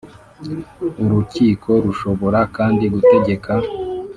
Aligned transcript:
Urukiko 1.03 1.69
rushobora 1.85 2.39
kandi 2.55 2.83
gutegeka. 2.93 3.51